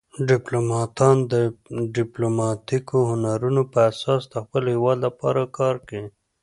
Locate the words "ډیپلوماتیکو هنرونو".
1.97-3.61